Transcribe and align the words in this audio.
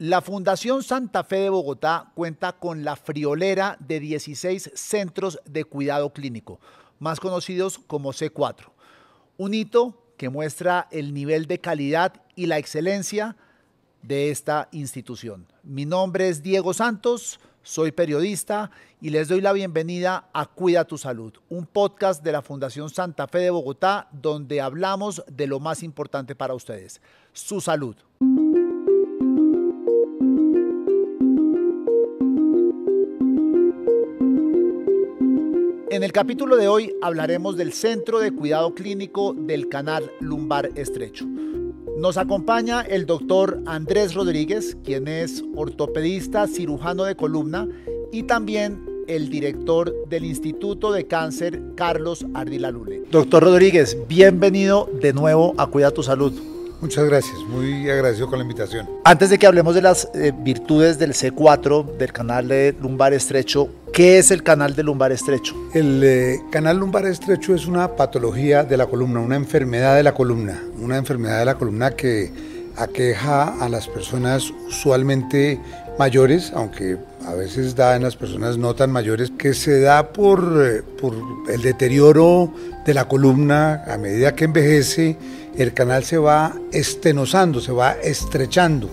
La 0.00 0.22
Fundación 0.22 0.82
Santa 0.82 1.24
Fe 1.24 1.40
de 1.40 1.50
Bogotá 1.50 2.10
cuenta 2.14 2.54
con 2.54 2.84
la 2.84 2.96
friolera 2.96 3.76
de 3.80 4.00
16 4.00 4.70
centros 4.74 5.38
de 5.44 5.64
cuidado 5.64 6.14
clínico, 6.14 6.58
más 6.98 7.20
conocidos 7.20 7.78
como 7.78 8.14
C4. 8.14 8.70
Un 9.36 9.52
hito 9.52 10.02
que 10.16 10.30
muestra 10.30 10.88
el 10.90 11.12
nivel 11.12 11.44
de 11.44 11.60
calidad 11.60 12.22
y 12.34 12.46
la 12.46 12.56
excelencia 12.56 13.36
de 14.00 14.30
esta 14.30 14.70
institución. 14.72 15.46
Mi 15.62 15.84
nombre 15.84 16.30
es 16.30 16.42
Diego 16.42 16.72
Santos, 16.72 17.38
soy 17.62 17.92
periodista 17.92 18.70
y 19.02 19.10
les 19.10 19.28
doy 19.28 19.42
la 19.42 19.52
bienvenida 19.52 20.30
a 20.32 20.46
Cuida 20.46 20.86
tu 20.86 20.96
Salud, 20.96 21.34
un 21.50 21.66
podcast 21.66 22.24
de 22.24 22.32
la 22.32 22.40
Fundación 22.40 22.88
Santa 22.88 23.28
Fe 23.28 23.40
de 23.40 23.50
Bogotá 23.50 24.08
donde 24.12 24.62
hablamos 24.62 25.22
de 25.30 25.46
lo 25.46 25.60
más 25.60 25.82
importante 25.82 26.34
para 26.34 26.54
ustedes, 26.54 27.02
su 27.34 27.60
salud. 27.60 27.96
En 35.90 36.04
el 36.04 36.12
capítulo 36.12 36.56
de 36.56 36.68
hoy 36.68 36.94
hablaremos 37.02 37.56
del 37.56 37.72
Centro 37.72 38.20
de 38.20 38.30
Cuidado 38.30 38.76
Clínico 38.76 39.34
del 39.36 39.68
Canal 39.68 40.08
Lumbar 40.20 40.70
Estrecho. 40.76 41.26
Nos 41.98 42.16
acompaña 42.16 42.82
el 42.82 43.06
doctor 43.06 43.60
Andrés 43.66 44.14
Rodríguez, 44.14 44.76
quien 44.84 45.08
es 45.08 45.42
ortopedista 45.56 46.46
cirujano 46.46 47.02
de 47.02 47.16
columna 47.16 47.66
y 48.12 48.22
también 48.22 48.86
el 49.08 49.30
director 49.30 49.92
del 50.08 50.26
Instituto 50.26 50.92
de 50.92 51.08
Cáncer, 51.08 51.60
Carlos 51.74 52.24
Ardila 52.34 52.70
Lule. 52.70 53.02
Doctor 53.10 53.42
Rodríguez, 53.42 53.98
bienvenido 54.06 54.88
de 55.02 55.12
nuevo 55.12 55.54
a 55.58 55.66
Cuida 55.66 55.90
tu 55.90 56.04
Salud. 56.04 56.32
Muchas 56.80 57.04
gracias, 57.04 57.36
muy 57.48 57.90
agradecido 57.90 58.28
con 58.28 58.38
la 58.38 58.44
invitación. 58.44 58.88
Antes 59.04 59.28
de 59.28 59.38
que 59.38 59.46
hablemos 59.46 59.74
de 59.74 59.82
las 59.82 60.08
eh, 60.14 60.32
virtudes 60.34 60.98
del 60.98 61.12
C4, 61.12 61.96
del 61.98 62.12
canal 62.12 62.48
de 62.48 62.74
lumbar 62.80 63.12
estrecho, 63.12 63.68
¿qué 63.92 64.18
es 64.18 64.30
el 64.30 64.42
canal 64.42 64.74
de 64.74 64.82
lumbar 64.82 65.12
estrecho? 65.12 65.54
El 65.74 66.02
eh, 66.04 66.40
canal 66.50 66.78
lumbar 66.78 67.06
estrecho 67.06 67.54
es 67.54 67.66
una 67.66 67.96
patología 67.96 68.64
de 68.64 68.76
la 68.76 68.86
columna, 68.86 69.20
una 69.20 69.36
enfermedad 69.36 69.96
de 69.96 70.02
la 70.02 70.14
columna, 70.14 70.62
una 70.78 70.96
enfermedad 70.96 71.38
de 71.40 71.44
la 71.44 71.54
columna 71.56 71.90
que 71.92 72.32
aqueja 72.76 73.62
a 73.62 73.68
las 73.68 73.88
personas 73.88 74.50
usualmente 74.68 75.60
mayores, 75.98 76.52
aunque 76.54 76.96
a 77.26 77.34
veces 77.34 77.74
da 77.76 77.96
en 77.96 78.02
las 78.02 78.16
personas 78.16 78.56
no 78.56 78.74
tan 78.74 78.90
mayores, 78.90 79.30
que 79.36 79.54
se 79.54 79.80
da 79.80 80.12
por, 80.12 80.40
eh, 80.64 80.82
por 81.00 81.14
el 81.48 81.62
deterioro 81.62 82.52
de 82.86 82.94
la 82.94 83.06
columna 83.06 83.84
a 83.86 83.98
medida 83.98 84.34
que 84.34 84.44
envejece 84.44 85.16
el 85.56 85.74
canal 85.74 86.04
se 86.04 86.16
va 86.16 86.54
estenosando, 86.72 87.60
se 87.60 87.72
va 87.72 87.92
estrechando 88.02 88.88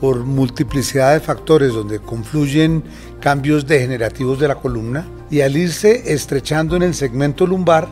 por 0.00 0.24
multiplicidad 0.24 1.14
de 1.14 1.20
factores 1.20 1.72
donde 1.72 1.98
confluyen 1.98 2.84
cambios 3.20 3.66
degenerativos 3.66 4.38
de 4.38 4.48
la 4.48 4.56
columna 4.56 5.06
y 5.30 5.40
al 5.40 5.56
irse 5.56 6.12
estrechando 6.12 6.76
en 6.76 6.82
el 6.82 6.94
segmento 6.94 7.46
lumbar 7.46 7.88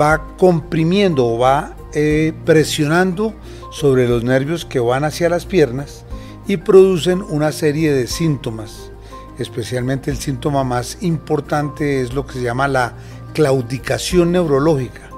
va 0.00 0.36
comprimiendo 0.36 1.26
o 1.26 1.38
va 1.38 1.76
eh, 1.94 2.32
presionando 2.44 3.34
sobre 3.72 4.08
los 4.08 4.22
nervios 4.22 4.64
que 4.64 4.80
van 4.80 5.04
hacia 5.04 5.28
las 5.28 5.46
piernas 5.46 6.04
y 6.46 6.58
producen 6.58 7.22
una 7.22 7.52
serie 7.52 7.92
de 7.92 8.06
síntomas. 8.06 8.90
Especialmente 9.38 10.10
el 10.10 10.18
síntoma 10.18 10.64
más 10.64 10.98
importante 11.00 12.02
es 12.02 12.12
lo 12.12 12.26
que 12.26 12.34
se 12.34 12.42
llama 12.42 12.68
la 12.68 12.94
claudicación 13.32 14.32
neurológica 14.32 15.10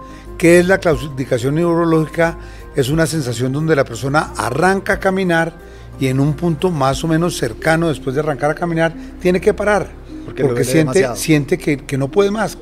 ¿Qué 0.43 0.59
es 0.59 0.67
la 0.67 0.79
claudicación 0.79 1.55
neurológica? 1.55 2.37
Es 2.75 2.89
una 2.89 3.07
sensación 3.07 3.53
donde 3.53 3.77
la 3.77 3.85
persona 3.85 4.33
arranca 4.37 4.95
a 4.95 4.99
caminar 4.99 5.53
y 6.03 6.09
en 6.09 6.19
un 6.19 6.33
punto 6.33 6.73
más 6.73 7.05
o 7.05 7.07
menos 7.07 7.37
cercano 7.37 7.87
después 7.87 8.17
de 8.17 8.23
arrancar 8.23 8.51
a 8.51 8.57
caminar 8.57 8.93
tiene 9.21 9.41
que 9.41 9.55
parar 9.55 9.89
porque, 10.37 10.65
siente, 10.65 11.07
siente 11.15 11.59
que, 11.59 11.97
no 11.97 12.11
puede 12.11 12.33
más. 12.33 12.59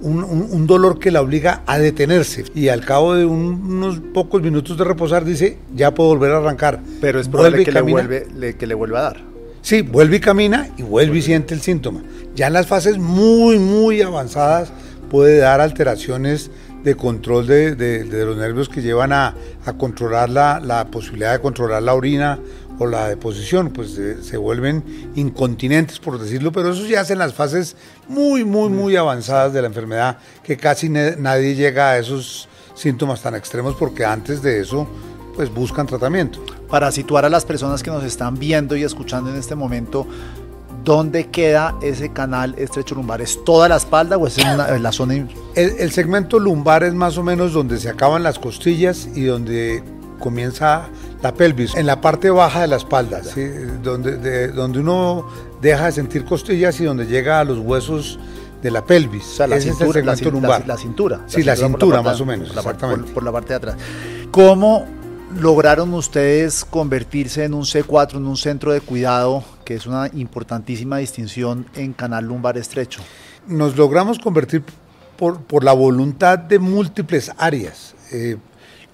Un, 0.00 0.64
dolor 0.68 1.00
que 1.00 1.10
la 1.10 1.20
obliga 1.20 1.62
a 1.66 1.78
detenerse 1.78 2.44
y 2.54 2.68
al 2.68 2.84
cabo 2.84 3.14
de 3.14 3.24
unos 3.24 3.98
pocos 4.14 4.42
minutos 4.42 4.78
de 4.78 4.84
reposar 4.84 5.24
dice 5.24 5.58
ya 5.74 5.92
puedo 5.92 6.10
volver 6.10 6.30
a 6.30 6.36
arrancar. 6.38 6.78
Pero 7.00 7.18
es 7.18 7.26
probable 7.26 7.64
que, 7.64 7.72
le 7.72 7.80
vuelve, 7.80 8.56
que 8.56 8.66
le 8.68 8.74
vuelva 8.74 9.00
a 9.00 9.02
dar. 9.02 9.16
Sí, 9.60 9.82
vuelve 9.82 10.18
y 10.18 10.20
camina 10.20 10.68
y 10.76 10.82
vuelve 10.82 11.18
y 11.18 11.22
siente 11.22 11.54
el 11.54 11.60
síntoma. 11.60 12.02
Ya 12.36 12.46
en 12.46 12.52
las 12.52 12.68
fases 12.68 12.96
muy, 12.96 13.58
muy 13.58 14.02
avanzadas 14.02 14.70
puede 15.10 15.38
dar 15.38 15.60
alteraciones 15.60 16.50
de 16.84 16.94
control 16.94 17.46
de, 17.46 18.06
los 18.24 18.36
nervios 18.36 18.68
que 18.68 18.82
llevan 18.82 19.12
a, 19.12 19.34
controlar 19.76 20.30
la, 20.30 20.86
posibilidad 20.90 21.32
de 21.32 21.40
controlar 21.40 21.82
la 21.82 21.94
orina 21.94 22.38
o 22.78 22.86
la 22.86 23.08
deposición, 23.08 23.70
pues 23.70 23.98
se 24.22 24.36
vuelven 24.36 25.12
incontinentes, 25.14 25.98
por 25.98 26.18
decirlo, 26.18 26.52
pero 26.52 26.72
eso 26.72 26.86
ya 26.86 27.00
hacen 27.00 27.18
las 27.18 27.34
fases 27.34 27.76
muy, 28.08 28.44
muy, 28.44 28.68
muy 28.68 28.96
avanzadas 28.96 29.52
de 29.52 29.62
la 29.62 29.68
enfermedad, 29.68 30.18
que 30.42 30.56
casi 30.56 30.88
nadie 30.88 31.54
llega 31.54 31.90
a 31.90 31.98
esos 31.98 32.48
síntomas 32.74 33.22
tan 33.22 33.34
extremos 33.34 33.74
porque 33.74 34.04
antes 34.04 34.42
de 34.42 34.60
eso, 34.60 34.88
pues 35.34 35.52
buscan 35.52 35.86
tratamiento. 35.86 36.44
Para 36.68 36.92
situar 36.92 37.24
a 37.24 37.28
las 37.28 37.44
personas 37.44 37.82
que 37.82 37.90
nos 37.90 38.04
están 38.04 38.38
viendo 38.38 38.76
y 38.76 38.84
escuchando 38.84 39.30
en 39.30 39.36
este 39.36 39.54
momento, 39.54 40.06
¿Dónde 40.88 41.26
queda 41.26 41.74
ese 41.82 42.14
canal 42.14 42.54
estrecho 42.56 42.94
lumbar? 42.94 43.20
¿Es 43.20 43.44
toda 43.44 43.68
la 43.68 43.76
espalda 43.76 44.16
o 44.16 44.26
es 44.26 44.38
en, 44.38 44.82
la 44.82 44.90
zona? 44.90 45.26
El, 45.54 45.90
segmento 45.92 46.38
lumbar 46.38 46.82
es 46.82 46.94
más 46.94 47.18
o 47.18 47.22
menos 47.22 47.52
donde 47.52 47.78
se 47.78 47.90
acaban 47.90 48.22
las 48.22 48.38
costillas 48.38 49.06
y 49.14 49.24
donde 49.24 49.84
comienza 50.18 50.88
la 51.22 51.34
pelvis, 51.34 51.74
en 51.74 51.86
la 51.86 52.00
parte 52.00 52.30
baja 52.30 52.62
de 52.62 52.68
la 52.68 52.76
espalda, 52.76 53.20
donde, 53.82 54.48
donde 54.48 54.78
uno 54.78 55.26
deja 55.60 55.86
de 55.86 55.92
sentir 55.92 56.24
costillas 56.24 56.80
y 56.80 56.84
donde 56.84 57.06
llega 57.06 57.40
a 57.40 57.44
los 57.44 57.58
huesos 57.58 58.18
de 58.62 58.70
la 58.70 58.84
pelvis. 58.84 59.24
O 59.24 59.36
sea, 59.36 59.46
la 59.46 59.60
cintura, 59.60 60.02
la, 60.02 60.14
lumbar. 60.14 60.66
La, 60.66 60.76
cintura. 60.76 61.20
Sí, 61.26 61.42
la 61.42 61.56
cintura, 61.56 62.02
más 62.02 62.20
o 62.20 62.26
menos, 62.26 62.50
exactamente. 62.50 63.12
por, 63.12 63.22
la 63.22 63.32
parte 63.32 63.48
de 63.48 63.54
atrás. 63.54 63.76
¿Cómo 64.30 64.86
lograron 65.40 65.92
ustedes 65.94 66.64
convertirse 66.64 67.44
en 67.44 67.54
un 67.54 67.62
C4, 67.62 68.16
en 68.16 68.26
un 68.26 68.36
centro 68.36 68.72
de 68.72 68.80
cuidado, 68.80 69.44
que 69.64 69.74
es 69.74 69.86
una 69.86 70.10
importantísima 70.14 70.98
distinción 70.98 71.66
en 71.74 71.92
canal 71.92 72.24
lumbar 72.24 72.58
estrecho? 72.58 73.00
Nos 73.46 73.76
logramos 73.76 74.18
convertir 74.18 74.62
por, 75.16 75.40
por 75.40 75.64
la 75.64 75.72
voluntad 75.72 76.38
de 76.38 76.58
múltiples 76.58 77.32
áreas. 77.38 77.94
Eh, 78.12 78.36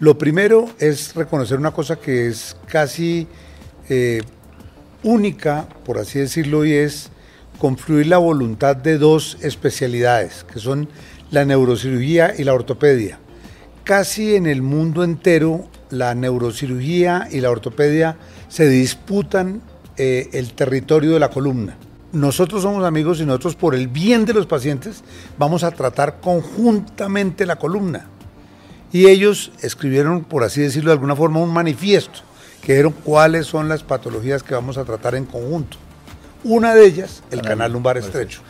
lo 0.01 0.19
primero 0.19 0.69
es 0.79 1.15
reconocer 1.15 1.59
una 1.59 1.71
cosa 1.71 1.97
que 1.97 2.27
es 2.27 2.57
casi 2.67 3.29
eh, 3.89 4.23
única, 5.03 5.69
por 5.85 5.99
así 5.99 6.19
decirlo, 6.19 6.65
y 6.65 6.73
es 6.73 7.11
confluir 7.59 8.09
la 8.09 8.19
voluntad 8.19 8.77
de 8.77 8.99
dos 8.99 9.39
especialidades, 9.41 10.45
que 10.45 10.59
son 10.59 10.89
la 11.31 11.45
neurocirugía 11.45 12.35
y 12.37 12.45
la 12.45 12.55
ortopedia. 12.55 13.19
Casi 13.85 14.35
en 14.35 14.47
el 14.47 14.63
mundo 14.63 15.05
entero 15.05 15.69
la 15.91 16.15
neurocirugía 16.15 17.29
y 17.31 17.41
la 17.41 17.51
ortopedia 17.51 18.17
se 18.49 18.69
disputan 18.69 19.63
eh, 19.97 20.29
el 20.33 20.55
territorio 20.55 21.13
de 21.13 21.21
la 21.21 21.31
columna. 21.31 21.77
Nosotros 22.13 22.63
somos 22.63 22.85
amigos 22.85 23.21
y 23.21 23.27
nosotros 23.27 23.57
por 23.57 23.75
el 23.75 23.89
bien 23.89 24.25
de 24.25 24.35
los 24.35 24.47
pacientes 24.47 25.03
vamos 25.39 25.65
a 25.65 25.71
tratar 25.71 26.21
conjuntamente 26.21 27.47
la 27.47 27.57
columna. 27.57 28.09
Y 28.95 29.09
ellos 29.09 29.51
escribieron, 29.61 30.23
por 30.23 30.45
así 30.45 30.61
decirlo 30.61 30.91
de 30.91 30.93
alguna 30.93 31.17
forma, 31.17 31.41
un 31.41 31.53
manifiesto 31.53 32.21
que 32.63 32.75
dijeron 32.75 32.95
cuáles 33.03 33.45
son 33.45 33.69
las 33.69 33.83
patologías 33.83 34.45
que 34.45 34.55
vamos 34.55 34.79
a 34.79 34.85
tratar 34.85 35.17
en 35.17 35.25
conjunto. 35.25 35.79
Una 36.45 36.77
de 36.77 36.87
ellas, 36.87 37.25
el 37.33 37.43
canal 37.43 37.73
lumbar 37.73 37.99
estrecho. 37.99 38.43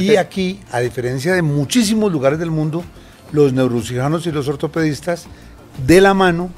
Y 0.00 0.16
aquí, 0.16 0.60
a 0.72 0.80
diferencia 0.80 1.34
de 1.34 1.42
muchísimos 1.42 2.10
lugares 2.10 2.38
del 2.38 2.50
mundo, 2.50 2.84
los 3.32 3.52
neurocirujanos 3.52 4.26
y 4.26 4.32
los 4.32 4.48
ortopedistas 4.48 5.26
de 5.86 6.00
la 6.00 6.14
mano 6.14 6.48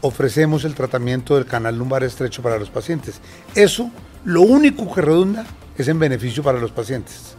ofrecemos 0.00 0.64
el 0.64 0.74
tratamiento 0.74 1.36
del 1.36 1.46
canal 1.46 1.78
lumbar 1.78 2.02
estrecho 2.02 2.42
para 2.42 2.58
los 2.58 2.70
pacientes. 2.70 3.20
Eso, 3.54 3.88
lo 4.24 4.42
único 4.42 4.92
que 4.92 5.00
redunda 5.00 5.46
es 5.76 5.86
en 5.86 6.00
beneficio 6.00 6.42
para 6.42 6.58
los 6.58 6.72
pacientes. 6.72 7.36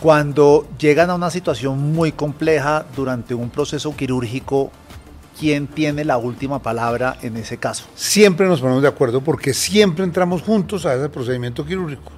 Cuando 0.00 0.68
llegan 0.78 1.08
a 1.08 1.14
una 1.14 1.30
situación 1.30 1.92
muy 1.92 2.12
compleja 2.12 2.84
durante 2.94 3.34
un 3.34 3.48
proceso 3.48 3.96
quirúrgico, 3.96 4.70
¿quién 5.40 5.66
tiene 5.66 6.04
la 6.04 6.18
última 6.18 6.60
palabra 6.60 7.16
en 7.22 7.36
ese 7.38 7.56
caso? 7.56 7.84
Siempre 7.94 8.46
nos 8.46 8.60
ponemos 8.60 8.82
de 8.82 8.88
acuerdo 8.88 9.22
porque 9.22 9.54
siempre 9.54 10.04
entramos 10.04 10.42
juntos 10.42 10.84
a 10.84 10.94
ese 10.94 11.08
procedimiento 11.08 11.64
quirúrgico. 11.64 12.12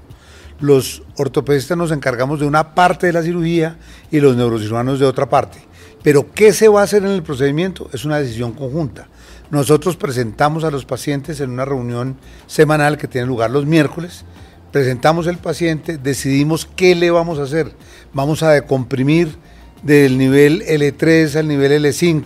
Los 0.60 1.02
ortopedistas 1.16 1.78
nos 1.78 1.92
encargamos 1.92 2.40
de 2.40 2.46
una 2.46 2.75
parte 2.75 3.06
de 3.06 3.12
la 3.12 3.22
cirugía 3.22 3.78
y 4.10 4.19
los 4.19 4.36
neurocirujanos 4.36 4.98
de 4.98 5.06
otra 5.06 5.28
parte. 5.28 5.60
Pero 6.02 6.32
¿qué 6.32 6.52
se 6.52 6.66
va 6.66 6.80
a 6.80 6.84
hacer 6.84 7.04
en 7.04 7.10
el 7.12 7.22
procedimiento? 7.22 7.88
Es 7.92 8.04
una 8.04 8.19
decisión 8.19 8.52
conjunta. 8.52 9.06
Nosotros 9.50 9.96
presentamos 9.96 10.64
a 10.64 10.70
los 10.72 10.84
pacientes 10.84 11.40
en 11.40 11.50
una 11.50 11.64
reunión 11.64 12.16
semanal 12.48 12.98
que 12.98 13.06
tiene 13.06 13.28
lugar 13.28 13.50
los 13.52 13.66
miércoles, 13.66 14.25
presentamos 14.73 15.26
el 15.26 15.38
paciente, 15.38 15.99
decidimos 15.99 16.69
qué 16.76 16.94
le 16.94 17.11
vamos 17.11 17.38
a 17.38 17.44
hacer. 17.44 17.73
Vamos 18.12 18.43
a 18.43 18.50
decomprimir 18.50 19.37
del 19.82 20.19
nivel 20.19 20.62
L3 20.67 21.37
al 21.37 21.49
nivel 21.49 21.85
L5, 21.85 22.25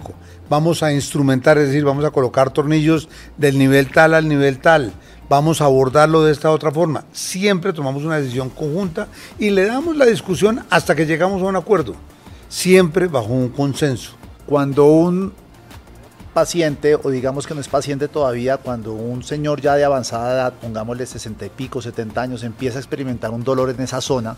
vamos 0.49 0.83
a 0.83 0.93
instrumentar, 0.93 1.59
es 1.59 1.69
decir, 1.69 1.85
vamos 1.85 2.05
a 2.05 2.11
colocar 2.11 2.51
tornillos 2.51 3.09
del 3.37 3.59
nivel 3.59 3.91
tal 3.91 4.15
al 4.15 4.29
nivel 4.29 4.59
tal, 4.59 4.93
vamos 5.29 5.61
a 5.61 5.65
abordarlo 5.67 6.25
de 6.25 6.33
esta 6.33 6.51
otra 6.51 6.71
forma. 6.71 7.05
Siempre 7.13 7.73
tomamos 7.73 8.05
una 8.05 8.19
decisión 8.19 8.51
conjunta 8.51 9.09
y 9.39 9.51
le 9.51 9.67
damos 9.67 9.97
la 9.97 10.07
discusión 10.07 10.65
hasta 10.71 10.95
que 10.95 11.07
llegamos 11.07 11.43
a 11.43 11.47
un 11.47 11.57
acuerdo, 11.57 11.95
siempre 12.49 13.07
bajo 13.07 13.29
un 13.29 13.49
consenso. 13.49 14.13
Cuando 14.47 14.87
un 14.87 15.33
paciente, 16.33 16.95
o 16.95 17.11
digamos 17.11 17.47
que 17.47 17.55
no 17.55 17.61
es 17.61 17.69
paciente 17.69 18.09
todavía, 18.09 18.57
cuando 18.57 18.93
un 18.93 19.23
señor 19.23 19.61
ya 19.61 19.75
de 19.75 19.85
avanzada 19.85 20.33
edad, 20.33 20.53
pongámosle 20.61 21.07
60 21.07 21.47
y 21.47 21.51
pico, 21.51 21.81
70 21.81 22.21
años, 22.21 22.43
empieza 22.43 22.79
a 22.79 22.81
experimentar 22.81 23.31
un 23.31 23.45
dolor 23.45 23.71
en 23.71 23.81
esa 23.81 24.01
zona, 24.01 24.37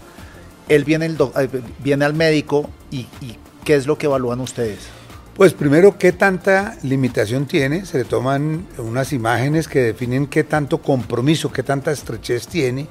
él 0.69 0.85
viene, 0.85 1.07
el 1.07 1.17
eh, 1.37 1.49
viene 1.83 2.05
al 2.05 2.15
médico 2.15 2.71
y, 2.91 3.01
y 3.21 3.39
¿qué 3.65 3.77
es 3.77 3.87
lo 3.87 3.99
que 3.99 4.07
evalúan 4.07 4.41
ustedes? 4.41 4.81
Pues 5.35 5.53
primero, 5.53 5.99
¿qué 5.99 6.13
tanta 6.13 6.77
limitación 6.83 7.47
tiene? 7.47 7.87
Se 7.87 7.99
le 7.99 8.05
toman 8.05 8.67
unas 8.79 9.13
imágenes 9.13 9.67
que 9.67 9.81
definen 9.81 10.29
qué 10.29 10.45
tanto 10.45 10.79
compromiso, 10.79 11.51
qué 11.51 11.65
tanta 11.65 11.91
estrechez 11.91 12.47
tiene, 12.47 12.87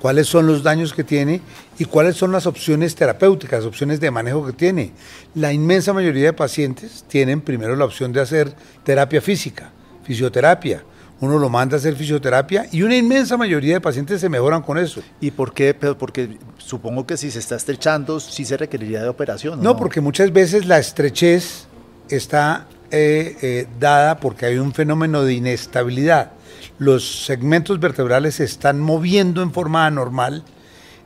cuáles 0.00 0.26
son 0.26 0.46
los 0.46 0.62
daños 0.62 0.92
que 0.92 1.04
tiene 1.04 1.40
y 1.78 1.84
cuáles 1.84 2.16
son 2.16 2.32
las 2.32 2.46
opciones 2.46 2.94
terapéuticas, 2.94 3.64
opciones 3.64 4.00
de 4.00 4.10
manejo 4.10 4.46
que 4.46 4.52
tiene. 4.52 4.92
La 5.34 5.52
inmensa 5.52 5.92
mayoría 5.92 6.26
de 6.26 6.32
pacientes 6.32 7.04
tienen 7.08 7.40
primero 7.40 7.76
la 7.76 7.84
opción 7.84 8.12
de 8.12 8.20
hacer 8.20 8.54
terapia 8.84 9.20
física, 9.20 9.70
fisioterapia. 10.04 10.82
Uno 11.18 11.38
lo 11.38 11.48
manda 11.48 11.76
a 11.76 11.78
hacer 11.78 11.96
fisioterapia 11.96 12.66
y 12.70 12.82
una 12.82 12.94
inmensa 12.94 13.38
mayoría 13.38 13.74
de 13.74 13.80
pacientes 13.80 14.20
se 14.20 14.28
mejoran 14.28 14.60
con 14.60 14.76
eso. 14.76 15.02
¿Y 15.20 15.30
por 15.30 15.54
qué? 15.54 15.72
Porque 15.72 16.36
supongo 16.58 17.06
que 17.06 17.16
si 17.16 17.30
se 17.30 17.38
está 17.38 17.56
estrechando, 17.56 18.20
sí 18.20 18.44
se 18.44 18.56
requeriría 18.56 19.02
de 19.02 19.08
operación. 19.08 19.62
no, 19.62 19.76
porque 19.76 20.02
muchas 20.02 20.30
veces 20.32 20.66
la 20.66 20.78
estrechez 20.78 21.68
está 22.10 22.66
eh, 22.90 23.36
eh, 23.42 23.66
dada 23.78 24.18
porque 24.18 24.46
hay 24.46 24.58
un 24.58 24.72
fenómeno 24.72 25.22
de 25.22 25.34
inestabilidad. 25.34 26.32
Los 26.78 27.24
segmentos 27.24 27.80
vertebrales 27.80 28.36
se 28.36 28.44
están 28.44 28.80
moviendo 28.80 29.42
en 29.42 29.52
forma 29.52 29.86
anormal 29.86 30.44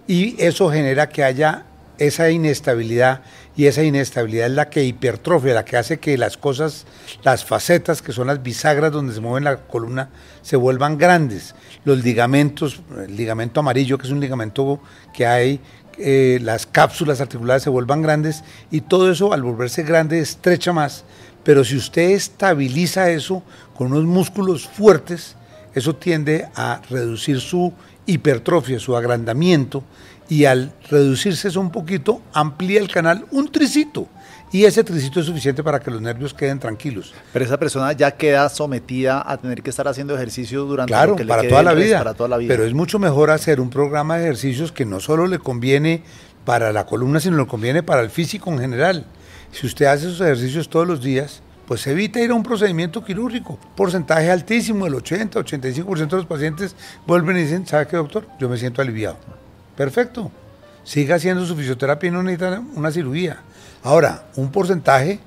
y 0.06 0.34
eso 0.42 0.70
genera 0.70 1.08
que 1.08 1.24
haya 1.24 1.64
esa 1.98 2.30
inestabilidad 2.30 3.22
y 3.56 3.66
esa 3.66 3.82
inestabilidad 3.82 4.46
es 4.46 4.52
la 4.52 4.70
que 4.70 4.84
hipertrofia, 4.84 5.52
la 5.52 5.64
que 5.64 5.76
hace 5.76 5.98
que 5.98 6.16
las 6.16 6.36
cosas, 6.36 6.86
las 7.22 7.44
facetas 7.44 8.00
que 8.00 8.12
son 8.12 8.26
las 8.26 8.42
bisagras 8.42 8.90
donde 8.90 9.12
se 9.12 9.20
mueve 9.20 9.44
la 9.44 9.58
columna 9.58 10.08
se 10.40 10.56
vuelvan 10.56 10.96
grandes. 10.96 11.54
Los 11.84 12.02
ligamentos, 12.02 12.80
el 12.96 13.16
ligamento 13.16 13.60
amarillo 13.60 13.98
que 13.98 14.06
es 14.06 14.12
un 14.12 14.20
ligamento 14.20 14.80
que 15.12 15.26
hay 15.26 15.60
eh, 16.02 16.38
las 16.40 16.64
cápsulas 16.64 17.20
articulares 17.20 17.62
se 17.62 17.68
vuelvan 17.68 18.00
grandes 18.00 18.42
y 18.70 18.80
todo 18.80 19.10
eso 19.10 19.34
al 19.34 19.42
volverse 19.42 19.82
grande 19.82 20.20
estrecha 20.20 20.72
más. 20.72 21.04
Pero 21.44 21.64
si 21.64 21.76
usted 21.76 22.10
estabiliza 22.10 23.10
eso 23.10 23.42
con 23.76 23.92
unos 23.92 24.04
músculos 24.04 24.68
fuertes, 24.68 25.36
eso 25.74 25.94
tiende 25.96 26.48
a 26.54 26.80
reducir 26.90 27.40
su 27.40 27.72
hipertrofia, 28.06 28.78
su 28.78 28.96
agrandamiento, 28.96 29.84
y 30.28 30.44
al 30.44 30.72
reducirse 30.88 31.48
eso 31.48 31.60
un 31.60 31.70
poquito, 31.70 32.22
amplía 32.32 32.80
el 32.80 32.88
canal 32.88 33.26
un 33.32 33.50
tricito 33.50 34.06
y 34.52 34.64
ese 34.64 34.82
tricito 34.82 35.20
es 35.20 35.26
suficiente 35.26 35.62
para 35.62 35.78
que 35.78 35.90
los 35.90 36.00
nervios 36.00 36.34
queden 36.34 36.58
tranquilos. 36.58 37.12
Pero 37.32 37.44
esa 37.44 37.58
persona 37.58 37.92
ya 37.92 38.12
queda 38.12 38.48
sometida 38.48 39.22
a 39.24 39.36
tener 39.36 39.62
que 39.62 39.70
estar 39.70 39.86
haciendo 39.86 40.14
ejercicio 40.14 40.64
durante 40.64 40.92
claro, 40.92 41.12
lo 41.12 41.16
que 41.16 41.24
para, 41.24 41.42
le 41.42 41.48
toda 41.48 41.62
la 41.62 41.72
vida, 41.72 41.98
para 41.98 42.14
toda 42.14 42.28
la 42.28 42.36
vida. 42.36 42.48
Pero 42.48 42.64
es 42.64 42.74
mucho 42.74 42.98
mejor 42.98 43.30
hacer 43.30 43.60
un 43.60 43.70
programa 43.70 44.16
de 44.16 44.24
ejercicios 44.24 44.72
que 44.72 44.84
no 44.84 44.98
solo 44.98 45.28
le 45.28 45.38
conviene 45.38 46.02
para 46.44 46.72
la 46.72 46.84
columna, 46.84 47.20
sino 47.20 47.36
le 47.36 47.46
conviene 47.46 47.82
para 47.84 48.00
el 48.00 48.10
físico 48.10 48.50
en 48.50 48.58
general. 48.58 49.06
Si 49.52 49.66
usted 49.66 49.86
hace 49.86 50.06
esos 50.06 50.20
ejercicios 50.20 50.68
todos 50.68 50.86
los 50.86 51.02
días, 51.02 51.42
pues 51.66 51.86
evita 51.86 52.20
ir 52.20 52.30
a 52.30 52.34
un 52.34 52.42
procedimiento 52.42 53.04
quirúrgico. 53.04 53.58
Porcentaje 53.76 54.30
altísimo, 54.30 54.86
el 54.86 54.94
80, 54.96 55.38
85% 55.40 56.08
de 56.08 56.16
los 56.16 56.26
pacientes 56.26 56.74
vuelven 57.06 57.36
y 57.36 57.42
dicen, 57.42 57.66
¿sabe 57.66 57.86
qué, 57.86 57.96
doctor? 57.96 58.26
Yo 58.38 58.48
me 58.48 58.56
siento 58.56 58.82
aliviado. 58.82 59.18
Perfecto. 59.76 60.30
Siga 60.84 61.16
haciendo 61.16 61.44
su 61.46 61.54
fisioterapia 61.54 62.08
y 62.08 62.10
no 62.10 62.22
necesita 62.22 62.60
una 62.74 62.90
cirugía. 62.90 63.42
Ahora, 63.82 64.24
un 64.36 64.50
porcentaje 64.50 65.20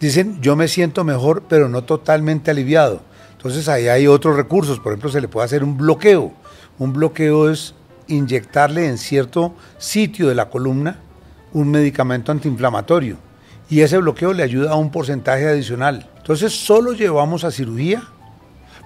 dicen, 0.00 0.40
yo 0.40 0.54
me 0.56 0.68
siento 0.68 1.04
mejor, 1.04 1.42
pero 1.48 1.68
no 1.68 1.84
totalmente 1.84 2.50
aliviado. 2.50 3.02
Entonces 3.32 3.68
ahí 3.68 3.88
hay 3.88 4.06
otros 4.06 4.36
recursos, 4.36 4.80
por 4.80 4.92
ejemplo, 4.92 5.10
se 5.10 5.20
le 5.20 5.28
puede 5.28 5.44
hacer 5.44 5.62
un 5.62 5.76
bloqueo. 5.76 6.32
Un 6.78 6.92
bloqueo 6.92 7.50
es 7.50 7.74
inyectarle 8.06 8.86
en 8.86 8.98
cierto 8.98 9.54
sitio 9.78 10.28
de 10.28 10.34
la 10.34 10.48
columna 10.48 11.00
un 11.52 11.70
medicamento 11.70 12.32
antiinflamatorio 12.32 13.25
y 13.68 13.80
ese 13.80 13.98
bloqueo 13.98 14.32
le 14.32 14.42
ayuda 14.42 14.72
a 14.72 14.76
un 14.76 14.90
porcentaje 14.90 15.46
adicional. 15.46 16.08
Entonces 16.18 16.52
solo 16.52 16.92
llevamos 16.92 17.44
a 17.44 17.50
cirugía. 17.50 18.02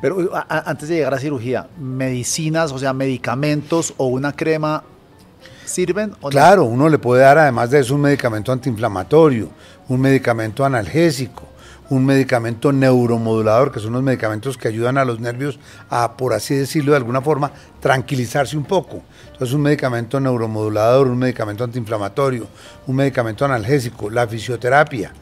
Pero 0.02 0.30
antes 0.48 0.88
de 0.88 0.94
llegar 0.96 1.12
a 1.12 1.18
cirugía, 1.18 1.68
medicinas, 1.78 2.72
o 2.72 2.78
sea, 2.78 2.94
medicamentos 2.94 3.92
o 3.98 4.06
una 4.06 4.32
crema 4.32 4.82
¿Sirven 5.70 6.12
o 6.20 6.30
Claro, 6.30 6.64
uno 6.64 6.88
le 6.88 6.98
puede 6.98 7.22
dar 7.22 7.38
además 7.38 7.70
de 7.70 7.80
eso 7.80 7.94
un 7.94 8.00
medicamento 8.00 8.50
antiinflamatorio, 8.50 9.50
un 9.88 10.00
medicamento 10.00 10.64
analgésico, 10.64 11.49
un 11.90 12.06
medicamento 12.06 12.72
neuromodulador, 12.72 13.70
que 13.70 13.80
son 13.80 13.92
los 13.92 14.02
medicamentos 14.02 14.56
que 14.56 14.68
ayudan 14.68 14.96
a 14.96 15.04
los 15.04 15.20
nervios 15.20 15.58
a, 15.90 16.16
por 16.16 16.32
así 16.32 16.54
decirlo 16.54 16.92
de 16.92 16.96
alguna 16.96 17.20
forma, 17.20 17.52
tranquilizarse 17.80 18.56
un 18.56 18.64
poco. 18.64 19.02
Entonces 19.32 19.54
un 19.54 19.62
medicamento 19.62 20.18
neuromodulador, 20.18 21.08
un 21.08 21.18
medicamento 21.18 21.64
antiinflamatorio, 21.64 22.46
un 22.86 22.96
medicamento 22.96 23.44
analgésico, 23.44 24.08
la 24.08 24.26
fisioterapia, 24.26 25.12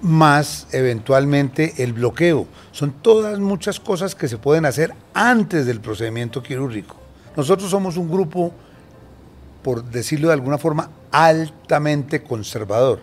más 0.00 0.66
eventualmente 0.72 1.82
el 1.82 1.92
bloqueo. 1.92 2.46
Son 2.72 2.92
todas 3.02 3.38
muchas 3.38 3.78
cosas 3.78 4.14
que 4.14 4.28
se 4.28 4.38
pueden 4.38 4.64
hacer 4.64 4.94
antes 5.12 5.66
del 5.66 5.80
procedimiento 5.80 6.42
quirúrgico. 6.42 6.96
Nosotros 7.36 7.70
somos 7.70 7.96
un 7.96 8.10
grupo 8.10 8.54
por 9.64 9.82
decirlo 9.82 10.28
de 10.28 10.34
alguna 10.34 10.58
forma, 10.58 10.90
altamente 11.10 12.22
conservador. 12.22 13.00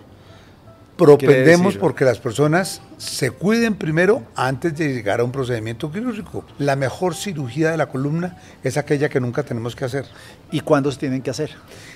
Propendemos 1.01 1.77
porque 1.77 2.05
las 2.05 2.19
personas 2.19 2.79
se 2.97 3.31
cuiden 3.31 3.73
primero 3.73 4.21
antes 4.35 4.77
de 4.77 4.93
llegar 4.93 5.19
a 5.19 5.23
un 5.23 5.31
procedimiento 5.31 5.91
quirúrgico. 5.91 6.45
La 6.59 6.75
mejor 6.75 7.15
cirugía 7.15 7.71
de 7.71 7.77
la 7.77 7.87
columna 7.87 8.37
es 8.63 8.77
aquella 8.77 9.09
que 9.09 9.19
nunca 9.19 9.41
tenemos 9.41 9.75
que 9.75 9.83
hacer. 9.83 10.05
¿Y 10.51 10.59
cuándo 10.59 10.91
se 10.91 10.99
tienen 10.99 11.23
que 11.23 11.31
hacer? 11.31 11.49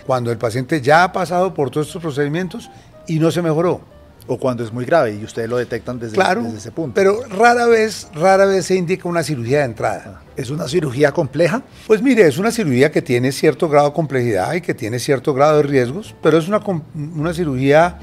Cuando 0.07 0.31
el 0.31 0.39
paciente 0.39 0.81
ya 0.81 1.03
ha 1.03 1.13
pasado 1.13 1.53
por 1.53 1.69
todos 1.69 1.85
estos 1.85 2.01
procedimientos 2.01 2.71
y 3.05 3.19
no 3.19 3.29
se 3.29 3.43
mejoró. 3.43 3.81
O 4.25 4.39
cuando 4.39 4.63
es 4.63 4.73
muy 4.73 4.85
grave 4.85 5.13
y 5.13 5.23
ustedes 5.23 5.47
lo 5.47 5.57
detectan 5.57 5.99
desde, 5.99 6.17
desde 6.17 6.57
ese 6.57 6.71
punto. 6.71 6.95
Pero 6.95 7.21
rara 7.29 7.67
vez, 7.67 8.07
rara 8.15 8.47
vez 8.47 8.65
se 8.65 8.75
indica 8.75 9.07
una 9.07 9.21
cirugía 9.21 9.59
de 9.59 9.65
entrada. 9.65 10.03
Ah, 10.15 10.21
¿Es 10.35 10.49
una 10.49 10.67
cirugía 10.67 11.11
compleja? 11.11 11.61
Pues 11.85 12.01
mire, 12.01 12.25
es 12.27 12.39
una 12.39 12.49
cirugía 12.49 12.91
que 12.91 13.03
tiene 13.03 13.31
cierto 13.31 13.69
grado 13.69 13.89
de 13.89 13.93
complejidad 13.93 14.51
y 14.55 14.61
que 14.61 14.73
tiene 14.73 14.97
cierto 14.97 15.35
grado 15.35 15.57
de 15.57 15.63
riesgos, 15.63 16.15
pero 16.23 16.39
es 16.39 16.47
una, 16.47 16.59
una 16.95 17.35
cirugía 17.35 17.99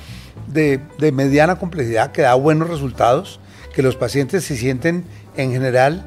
de, 0.49 0.81
de 0.99 1.13
mediana 1.13 1.57
complejidad 1.57 2.13
que 2.13 2.23
da 2.23 2.35
buenos 2.35 2.69
resultados, 2.69 3.41
que 3.75 3.83
los 3.83 3.97
pacientes 3.97 4.45
se 4.45 4.57
sienten 4.57 5.05
en 5.37 5.53
general 5.53 6.07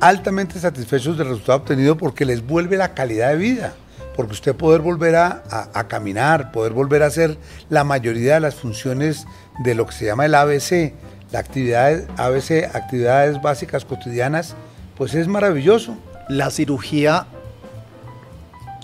altamente 0.00 0.58
satisfechos 0.58 1.18
del 1.18 1.28
resultado 1.28 1.58
obtenido 1.58 1.96
porque 1.96 2.24
les 2.24 2.46
vuelve 2.46 2.76
la 2.76 2.94
calidad 2.94 3.30
de 3.30 3.36
vida 3.36 3.74
porque 4.20 4.32
usted 4.32 4.54
poder 4.54 4.82
volver 4.82 5.16
a, 5.16 5.42
a, 5.72 5.88
caminar, 5.88 6.52
poder 6.52 6.72
volver 6.72 7.02
a 7.02 7.06
hacer 7.06 7.38
la 7.70 7.84
mayoría 7.84 8.34
de 8.34 8.40
las 8.40 8.54
funciones 8.54 9.26
de 9.64 9.74
lo 9.74 9.86
que 9.86 9.94
se 9.94 10.04
llama 10.04 10.26
el 10.26 10.34
ABC, 10.34 10.92
la 11.32 11.38
actividad 11.38 12.02
ABC, 12.18 12.68
actividades 12.74 13.40
básicas 13.40 13.86
cotidianas, 13.86 14.56
pues 14.96 15.14
es 15.14 15.26
maravilloso. 15.26 15.96
¿La 16.28 16.50
cirugía 16.50 17.26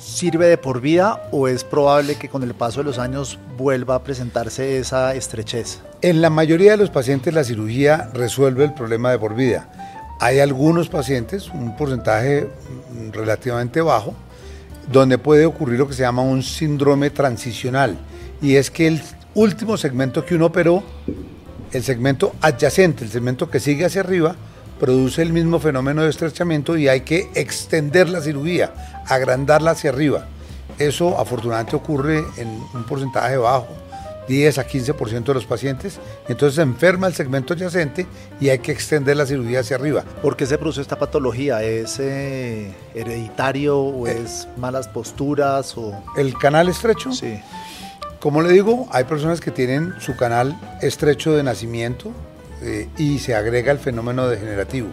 sirve 0.06 0.46
de 0.46 0.56
por 0.56 0.80
vida 0.80 1.28
o 1.32 1.48
es 1.48 1.64
probable 1.64 2.14
que 2.14 2.28
con 2.28 2.44
el 2.44 2.54
paso 2.54 2.80
de 2.80 2.84
los 2.84 2.98
años 2.98 3.38
vuelva 3.58 3.96
a 3.96 4.04
presentarse 4.04 4.78
esa 4.78 5.14
estrechez? 5.14 5.80
En 6.00 6.22
la 6.22 6.30
mayoría 6.30 6.72
de 6.72 6.76
los 6.76 6.90
pacientes 6.90 7.34
la 7.34 7.42
cirugía 7.42 8.08
resuelve 8.14 8.64
el 8.64 8.72
problema 8.72 9.10
de 9.10 9.18
por 9.18 9.34
vida. 9.34 9.68
Hay 10.20 10.38
algunos 10.38 10.88
pacientes, 10.88 11.50
un 11.50 11.76
porcentaje 11.76 12.48
relativamente 13.12 13.80
bajo, 13.80 14.14
donde 14.90 15.18
puede 15.18 15.44
ocurrir 15.44 15.80
lo 15.80 15.88
que 15.88 15.94
se 15.94 16.02
llama 16.02 16.22
un 16.22 16.42
síndrome 16.42 17.10
transicional, 17.10 17.98
y 18.40 18.54
es 18.54 18.70
que 18.70 18.86
el 18.86 19.02
último 19.34 19.76
segmento 19.76 20.24
que 20.24 20.36
uno 20.36 20.46
operó, 20.46 20.84
el 21.72 21.82
segmento 21.82 22.32
adyacente, 22.40 23.04
el 23.04 23.10
segmento 23.10 23.50
que 23.50 23.58
sigue 23.58 23.84
hacia 23.84 24.02
arriba, 24.02 24.36
produce 24.78 25.22
el 25.22 25.32
mismo 25.32 25.58
fenómeno 25.58 26.02
de 26.02 26.10
estrechamiento 26.10 26.76
y 26.76 26.86
hay 26.86 27.00
que 27.00 27.28
extender 27.34 28.08
la 28.08 28.20
cirugía, 28.20 28.72
agrandarla 29.08 29.72
hacia 29.72 29.90
arriba. 29.90 30.26
Eso 30.78 31.18
afortunadamente 31.18 31.76
ocurre 31.76 32.24
en 32.36 32.48
un 32.74 32.84
porcentaje 32.84 33.36
bajo 33.36 33.68
10 34.28 34.58
a 34.58 34.66
15% 34.66 35.24
de 35.24 35.34
los 35.34 35.46
pacientes, 35.46 35.98
entonces 36.28 36.56
se 36.56 36.62
enferma 36.62 37.06
el 37.06 37.14
segmento 37.14 37.54
adyacente 37.54 38.06
y 38.40 38.48
hay 38.48 38.58
que 38.58 38.72
extender 38.72 39.16
la 39.16 39.26
cirugía 39.26 39.60
hacia 39.60 39.76
arriba. 39.76 40.04
¿Por 40.22 40.36
qué 40.36 40.46
se 40.46 40.58
produce 40.58 40.80
esta 40.80 40.98
patología? 40.98 41.62
¿Es 41.62 41.98
eh, 42.00 42.74
hereditario 42.94 43.78
o 43.78 44.06
eh. 44.06 44.20
es 44.24 44.48
malas 44.56 44.88
posturas? 44.88 45.76
O... 45.76 45.92
¿El 46.16 46.34
canal 46.34 46.68
estrecho? 46.68 47.12
Sí. 47.12 47.40
Como 48.20 48.42
le 48.42 48.50
digo, 48.50 48.88
hay 48.90 49.04
personas 49.04 49.40
que 49.40 49.50
tienen 49.50 49.94
su 50.00 50.16
canal 50.16 50.58
estrecho 50.82 51.32
de 51.36 51.42
nacimiento 51.42 52.10
eh, 52.62 52.88
y 52.98 53.18
se 53.18 53.34
agrega 53.34 53.70
el 53.70 53.78
fenómeno 53.78 54.26
degenerativo. 54.28 54.88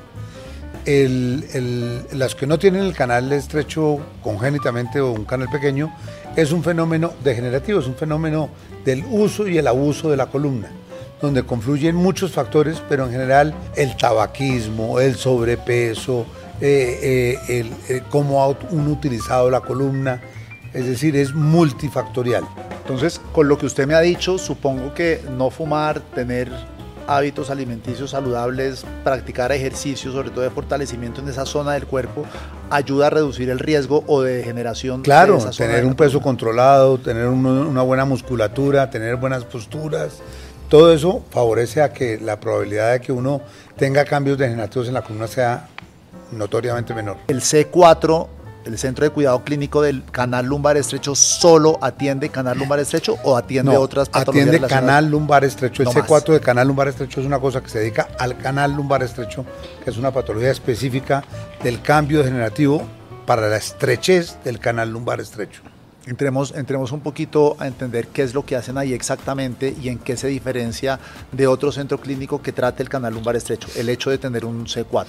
Las 0.85 2.35
que 2.35 2.47
no 2.47 2.59
tienen 2.59 2.83
el 2.83 2.93
canal 2.93 3.31
estrecho 3.31 3.99
congénitamente 4.21 4.99
o 4.99 5.11
un 5.11 5.25
canal 5.25 5.49
pequeño, 5.49 5.93
es 6.35 6.51
un 6.51 6.63
fenómeno 6.63 7.13
degenerativo, 7.23 7.79
es 7.79 7.87
un 7.87 7.95
fenómeno 7.95 8.49
del 8.85 9.03
uso 9.09 9.47
y 9.47 9.57
el 9.57 9.67
abuso 9.67 10.09
de 10.09 10.17
la 10.17 10.27
columna, 10.27 10.69
donde 11.21 11.43
confluyen 11.43 11.95
muchos 11.95 12.31
factores, 12.31 12.81
pero 12.89 13.05
en 13.05 13.11
general 13.11 13.53
el 13.75 13.95
tabaquismo, 13.95 14.99
el 14.99 15.15
sobrepeso, 15.15 16.25
eh, 16.59 17.37
eh, 17.47 17.69
el, 17.89 18.03
cómo 18.03 18.41
ha 18.41 18.47
uno 18.71 18.91
utilizado 18.91 19.49
la 19.49 19.61
columna, 19.61 20.21
es 20.73 20.85
decir, 20.85 21.15
es 21.15 21.33
multifactorial. 21.33 22.43
Entonces, 22.81 23.21
con 23.31 23.47
lo 23.47 23.57
que 23.57 23.65
usted 23.65 23.87
me 23.87 23.93
ha 23.93 24.01
dicho, 24.01 24.37
supongo 24.37 24.93
que 24.93 25.21
no 25.37 25.49
fumar, 25.49 26.01
tener 26.13 26.51
hábitos 27.07 27.49
alimenticios 27.49 28.11
saludables, 28.11 28.85
practicar 29.03 29.51
ejercicio, 29.51 30.11
sobre 30.11 30.29
todo 30.29 30.41
de 30.41 30.49
fortalecimiento 30.49 31.21
en 31.21 31.29
esa 31.29 31.45
zona 31.45 31.73
del 31.73 31.85
cuerpo, 31.85 32.25
ayuda 32.69 33.07
a 33.07 33.09
reducir 33.09 33.49
el 33.49 33.59
riesgo 33.59 34.03
o 34.07 34.21
de 34.21 34.37
degeneración. 34.37 35.01
Claro, 35.01 35.37
tener 35.57 35.85
un 35.85 35.95
peso 35.95 36.21
controlado, 36.21 36.97
tener 36.97 37.27
una 37.27 37.81
buena 37.81 38.05
musculatura, 38.05 38.89
tener 38.89 39.15
buenas 39.17 39.43
posturas, 39.45 40.21
todo 40.69 40.91
eso 40.91 41.23
favorece 41.29 41.81
a 41.81 41.93
que 41.93 42.19
la 42.19 42.39
probabilidad 42.39 42.93
de 42.93 43.01
que 43.01 43.11
uno 43.11 43.41
tenga 43.77 44.05
cambios 44.05 44.37
degenerativos 44.37 44.87
en 44.87 44.95
la 44.95 45.03
columna 45.03 45.27
sea 45.27 45.67
notoriamente 46.31 46.95
menor. 46.95 47.17
El 47.27 47.41
C4 47.41 48.27
el 48.65 48.77
centro 48.77 49.05
de 49.05 49.11
cuidado 49.11 49.43
clínico 49.43 49.81
del 49.81 50.03
canal 50.05 50.45
lumbar 50.45 50.77
estrecho 50.77 51.15
solo 51.15 51.77
atiende 51.81 52.29
canal 52.29 52.57
lumbar 52.57 52.79
estrecho 52.79 53.17
o 53.23 53.35
atiende 53.35 53.75
otras 53.75 54.09
patologías? 54.09 54.47
Atiende 54.47 54.67
canal 54.67 55.09
lumbar 55.09 55.43
estrecho. 55.43 55.83
El 55.83 55.89
C4 55.89 56.33
de 56.33 56.39
canal 56.39 56.67
lumbar 56.67 56.87
estrecho 56.87 57.19
es 57.19 57.25
una 57.25 57.39
cosa 57.39 57.61
que 57.61 57.69
se 57.69 57.79
dedica 57.79 58.07
al 58.19 58.37
canal 58.37 58.73
lumbar 58.73 59.03
estrecho, 59.03 59.45
que 59.83 59.89
es 59.89 59.97
una 59.97 60.11
patología 60.11 60.51
específica 60.51 61.23
del 61.63 61.81
cambio 61.81 62.19
degenerativo 62.19 62.87
para 63.25 63.49
la 63.49 63.57
estrechez 63.57 64.37
del 64.43 64.59
canal 64.59 64.89
lumbar 64.89 65.19
estrecho. 65.19 65.61
Entremos, 66.05 66.53
entremos 66.55 66.91
un 66.91 66.99
poquito 66.99 67.55
a 67.59 67.67
entender 67.67 68.07
qué 68.07 68.23
es 68.23 68.33
lo 68.33 68.45
que 68.45 68.57
hacen 68.57 68.77
ahí 68.77 68.93
exactamente 68.93 69.73
y 69.81 69.87
en 69.87 69.99
qué 69.99 70.17
se 70.17 70.27
diferencia 70.27 70.99
de 71.31 71.47
otro 71.47 71.71
centro 71.71 71.97
clínico 71.97 72.41
que 72.41 72.51
trate 72.51 72.83
el 72.83 72.89
canal 72.89 73.13
lumbar 73.13 73.37
estrecho, 73.37 73.69
el 73.77 73.87
hecho 73.87 74.09
de 74.09 74.17
tener 74.17 74.43
un 74.43 74.65
C4. 74.65 75.05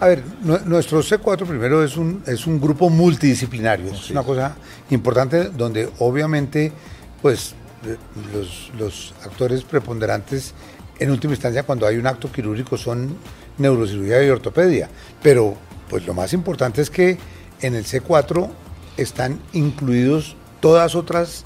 A 0.00 0.06
ver, 0.06 0.24
nuestro 0.64 1.00
C4 1.00 1.46
primero 1.46 1.84
es 1.84 1.96
un, 1.96 2.24
es 2.26 2.48
un 2.48 2.60
grupo 2.60 2.90
multidisciplinario, 2.90 3.92
es 3.92 4.10
una 4.10 4.24
cosa 4.24 4.56
importante 4.90 5.44
donde 5.44 5.88
obviamente 6.00 6.72
pues 7.20 7.54
eh, 7.86 7.96
los, 8.34 8.72
los 8.76 9.14
actores 9.24 9.62
preponderantes 9.62 10.54
en 10.98 11.10
última 11.12 11.34
instancia 11.34 11.62
cuando 11.62 11.86
hay 11.86 11.98
un 11.98 12.06
acto 12.08 12.32
quirúrgico 12.32 12.76
son 12.76 13.16
neurocirugía 13.58 14.24
y 14.24 14.28
ortopedia, 14.28 14.88
pero 15.22 15.54
pues 15.88 16.04
lo 16.04 16.14
más 16.14 16.32
importante 16.32 16.82
es 16.82 16.90
que 16.90 17.16
en 17.60 17.76
el 17.76 17.84
C4 17.84 18.48
están 18.96 19.40
incluidos 19.52 20.36
todas 20.60 20.94
otras 20.94 21.44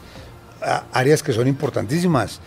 áreas 0.92 1.22
que 1.22 1.32
son 1.32 1.48
importantísimas, 1.48 2.40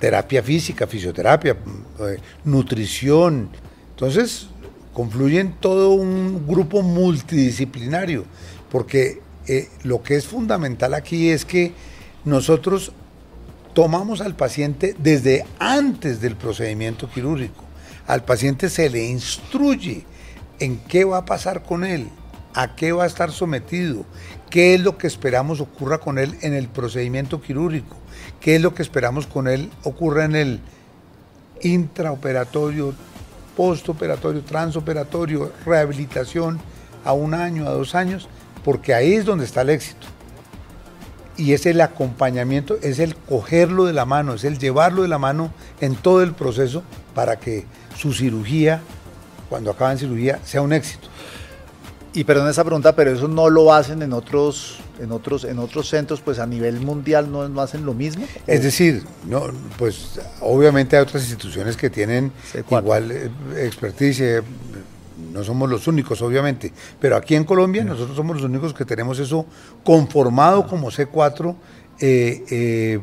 terapia 0.00 0.42
física, 0.42 0.86
fisioterapia, 0.86 1.56
eh, 2.00 2.18
nutrición. 2.44 3.50
Entonces, 3.90 4.48
confluyen 4.92 5.54
todo 5.60 5.90
un 5.90 6.46
grupo 6.46 6.82
multidisciplinario, 6.82 8.24
porque 8.70 9.20
eh, 9.46 9.68
lo 9.82 10.02
que 10.02 10.16
es 10.16 10.26
fundamental 10.26 10.94
aquí 10.94 11.30
es 11.30 11.44
que 11.44 11.72
nosotros 12.24 12.92
tomamos 13.74 14.20
al 14.20 14.34
paciente 14.34 14.96
desde 14.98 15.44
antes 15.58 16.20
del 16.20 16.36
procedimiento 16.36 17.10
quirúrgico. 17.10 17.64
Al 18.06 18.24
paciente 18.24 18.70
se 18.70 18.88
le 18.88 19.04
instruye 19.04 20.04
en 20.58 20.78
qué 20.78 21.04
va 21.04 21.18
a 21.18 21.24
pasar 21.24 21.62
con 21.62 21.84
él, 21.84 22.08
a 22.56 22.74
qué 22.74 22.90
va 22.92 23.04
a 23.04 23.06
estar 23.06 23.30
sometido, 23.30 24.06
qué 24.48 24.74
es 24.74 24.80
lo 24.80 24.96
que 24.96 25.06
esperamos 25.06 25.60
ocurra 25.60 25.98
con 25.98 26.18
él 26.18 26.36
en 26.40 26.54
el 26.54 26.68
procedimiento 26.68 27.42
quirúrgico, 27.42 27.96
qué 28.40 28.56
es 28.56 28.62
lo 28.62 28.74
que 28.74 28.82
esperamos 28.82 29.26
con 29.26 29.46
él 29.46 29.70
ocurra 29.84 30.24
en 30.24 30.34
el 30.34 30.60
intraoperatorio, 31.60 32.94
postoperatorio, 33.58 34.40
transoperatorio, 34.40 35.52
rehabilitación 35.66 36.58
a 37.04 37.12
un 37.12 37.34
año, 37.34 37.66
a 37.66 37.70
dos 37.70 37.94
años, 37.94 38.26
porque 38.64 38.94
ahí 38.94 39.12
es 39.12 39.26
donde 39.26 39.44
está 39.44 39.60
el 39.60 39.70
éxito. 39.70 40.06
Y 41.36 41.52
es 41.52 41.66
el 41.66 41.82
acompañamiento, 41.82 42.78
es 42.82 43.00
el 43.00 43.14
cogerlo 43.14 43.84
de 43.84 43.92
la 43.92 44.06
mano, 44.06 44.32
es 44.32 44.44
el 44.44 44.58
llevarlo 44.58 45.02
de 45.02 45.08
la 45.08 45.18
mano 45.18 45.52
en 45.82 45.94
todo 45.94 46.22
el 46.22 46.32
proceso 46.32 46.82
para 47.14 47.38
que 47.38 47.66
su 47.98 48.14
cirugía, 48.14 48.80
cuando 49.50 49.70
acaba 49.70 49.92
en 49.92 49.98
cirugía, 49.98 50.40
sea 50.42 50.62
un 50.62 50.72
éxito. 50.72 51.08
Y 52.16 52.24
perdón 52.24 52.48
esa 52.48 52.64
pregunta, 52.64 52.96
pero 52.96 53.12
eso 53.12 53.28
no 53.28 53.50
lo 53.50 53.74
hacen 53.74 54.00
en 54.00 54.14
otros, 54.14 54.78
en 54.98 55.12
otros, 55.12 55.44
en 55.44 55.58
otros 55.58 55.90
centros, 55.90 56.22
pues 56.22 56.38
a 56.38 56.46
nivel 56.46 56.80
mundial 56.80 57.30
no, 57.30 57.46
no 57.46 57.60
hacen 57.60 57.84
lo 57.84 57.92
mismo. 57.92 58.24
Es 58.46 58.62
decir, 58.62 59.04
no, 59.28 59.42
pues 59.76 60.18
obviamente 60.40 60.96
hay 60.96 61.02
otras 61.02 61.24
instituciones 61.24 61.76
que 61.76 61.90
tienen 61.90 62.32
igual 62.70 63.10
eh, 63.10 63.30
experticia, 63.58 64.42
no 65.30 65.44
somos 65.44 65.68
los 65.68 65.86
únicos, 65.88 66.22
obviamente, 66.22 66.72
pero 66.98 67.16
aquí 67.16 67.34
en 67.34 67.44
Colombia 67.44 67.84
nosotros 67.84 68.16
somos 68.16 68.36
los 68.36 68.46
únicos 68.46 68.72
que 68.72 68.86
tenemos 68.86 69.18
eso 69.18 69.44
conformado 69.84 70.66
como 70.66 70.90
C4, 70.90 71.54
eh, 72.00 72.44
eh, 72.50 73.00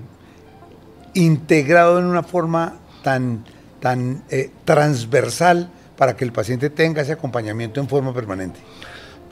integrado 1.13 1.99
en 1.99 2.05
una 2.05 2.23
forma 2.23 2.79
tan, 3.03 3.45
tan 3.79 4.23
transversal 4.65 5.69
para 5.95 6.15
que 6.15 6.25
el 6.25 6.31
paciente 6.31 6.71
tenga 6.71 7.03
ese 7.03 7.11
acompañamiento 7.11 7.79
en 7.79 7.87
forma 7.87 8.11
permanente. 8.11 8.59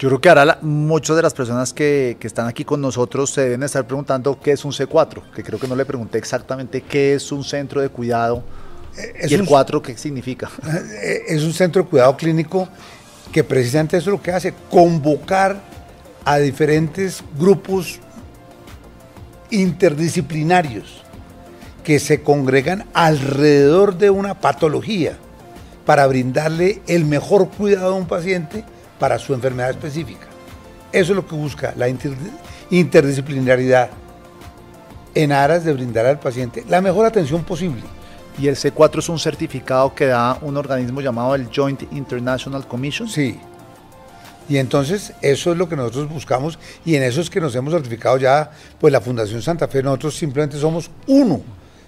Yo 0.01 0.09
creo 0.09 0.19
que 0.19 0.29
ahora 0.29 0.57
muchas 0.63 1.15
de 1.15 1.21
las 1.21 1.35
personas 1.35 1.73
que, 1.73 2.17
están 2.23 2.47
aquí 2.47 2.65
con 2.65 2.81
nosotros 2.81 3.29
se 3.29 3.41
deben 3.41 3.61
estar 3.61 3.85
preguntando 3.85 4.39
qué 4.39 4.53
es 4.53 4.65
un 4.65 4.71
C4, 4.71 5.21
que 5.35 5.43
creo 5.43 5.59
que 5.59 5.67
no 5.67 5.75
le 5.75 5.85
pregunté 5.85 6.17
exactamente 6.17 6.81
qué 6.81 7.13
es 7.13 7.31
un 7.31 7.43
centro 7.43 7.81
de 7.81 7.89
cuidado 7.89 8.43
eh, 8.97 9.27
y 9.29 9.35
el 9.35 9.45
4 9.45 9.79
qué 9.83 9.95
significa. 9.95 10.49
Eh, 11.03 11.25
es 11.27 11.43
un 11.43 11.53
centro 11.53 11.83
de 11.83 11.89
cuidado 11.89 12.17
clínico 12.17 12.67
que 13.31 13.43
precisamente 13.43 13.97
eso 13.97 14.09
es 14.09 14.15
lo 14.17 14.23
que 14.23 14.31
hace, 14.31 14.55
convocar 14.71 15.61
a 16.25 16.39
diferentes 16.39 17.23
grupos 17.37 17.99
interdisciplinarios 19.51 21.03
que 21.83 21.99
se 21.99 22.23
congregan 22.23 22.87
alrededor 22.95 23.95
de 23.99 24.09
una 24.09 24.41
patología 24.41 25.15
para 25.85 26.07
brindarle 26.07 26.81
el 26.87 27.05
mejor 27.05 27.49
cuidado 27.49 27.93
a 27.93 27.97
un 27.97 28.07
paciente 28.07 28.65
para 29.01 29.17
su 29.17 29.33
enfermedad 29.33 29.71
específica. 29.71 30.27
Eso 30.91 31.13
es 31.13 31.15
lo 31.15 31.25
que 31.25 31.33
busca 31.33 31.73
la 31.75 31.87
interdisciplinaridad 32.69 33.89
en 35.15 35.31
aras 35.31 35.65
de 35.65 35.73
brindar 35.73 36.05
al 36.05 36.19
paciente 36.19 36.63
la 36.69 36.81
mejor 36.81 37.07
atención 37.07 37.43
posible. 37.43 37.81
¿Y 38.37 38.47
el 38.47 38.55
C4 38.55 38.99
es 38.99 39.09
un 39.09 39.17
certificado 39.17 39.95
que 39.95 40.05
da 40.05 40.37
un 40.43 40.55
organismo 40.55 41.01
llamado 41.01 41.33
el 41.33 41.49
Joint 41.53 41.81
International 41.91 42.67
Commission? 42.67 43.09
Sí. 43.09 43.39
Y 44.47 44.57
entonces 44.57 45.13
eso 45.23 45.51
es 45.51 45.57
lo 45.57 45.67
que 45.67 45.75
nosotros 45.75 46.07
buscamos 46.07 46.59
y 46.85 46.93
en 46.93 47.01
eso 47.01 47.21
es 47.21 47.29
que 47.31 47.41
nos 47.41 47.55
hemos 47.55 47.73
certificado 47.73 48.17
ya, 48.17 48.51
pues 48.79 48.93
la 48.93 49.01
Fundación 49.01 49.41
Santa 49.41 49.67
Fe, 49.67 49.81
nosotros 49.81 50.15
simplemente 50.15 50.59
somos 50.59 50.91
uno 51.07 51.41